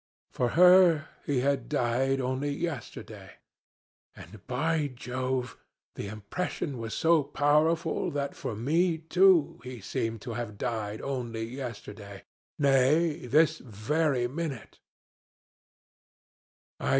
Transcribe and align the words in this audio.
For 0.31 0.49
her 0.57 1.09
he 1.27 1.41
had 1.41 1.69
died 1.69 2.19
only 2.19 2.49
yesterday. 2.49 3.33
And, 4.15 4.41
by 4.47 4.87
Jove! 4.87 5.59
the 5.93 6.07
impression 6.07 6.79
was 6.79 6.95
so 6.95 7.21
powerful 7.21 8.09
that 8.09 8.35
for 8.35 8.55
me 8.55 8.97
too 8.97 9.61
he 9.63 9.79
seemed 9.79 10.21
to 10.23 10.33
have 10.33 10.57
died 10.57 11.01
only 11.03 11.45
yesterday 11.45 12.23
nay, 12.57 13.27
this 13.27 13.59
very 13.59 14.27
minute. 14.27 14.79